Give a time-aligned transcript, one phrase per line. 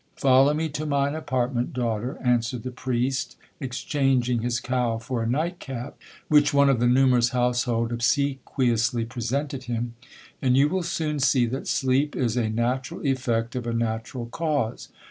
[0.15, 5.59] '—'Follow me to mine apartment, daughter,' answered the priest, exchanging his cowl for a night
[5.59, 5.95] cap,
[6.27, 9.93] which one of the numerous household obsequiously presented him,
[10.41, 14.87] 'and you will soon see that sleep is a natural effect of a natural cause.